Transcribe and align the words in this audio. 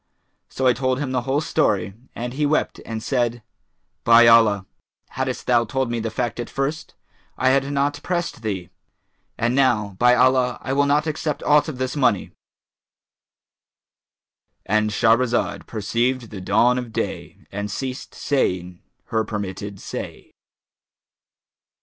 So 0.49 0.65
I 0.65 0.73
told 0.73 0.97
him 0.97 1.11
the 1.11 1.21
whole 1.21 1.41
story, 1.41 1.93
and 2.15 2.33
he 2.33 2.43
wept 2.43 2.81
and 2.87 3.03
said, 3.03 3.43
'By 4.03 4.25
Allah, 4.25 4.65
haddest 5.09 5.45
thou 5.45 5.63
told 5.63 5.91
me 5.91 5.99
the 5.99 6.09
fact 6.09 6.39
at 6.39 6.49
first, 6.49 6.95
I 7.37 7.49
had 7.49 7.71
not 7.71 7.99
pressed 8.01 8.41
thee!; 8.41 8.71
and 9.37 9.53
now, 9.53 9.95
by 9.99 10.15
Allah, 10.15 10.57
I 10.63 10.73
will 10.73 10.87
not 10.87 11.05
accept 11.05 11.43
aught 11.43 11.67
of 11.67 11.77
this 11.77 11.95
money'"—And 11.95 14.89
Shahrazad 14.89 15.67
perceived 15.67 16.31
the 16.31 16.41
dawn 16.41 16.79
of 16.79 16.91
day 16.91 17.45
and 17.51 17.69
ceased 17.69 18.15
saying 18.15 18.81
her 19.13 19.23
permitted 19.23 19.79
say. 19.79 20.31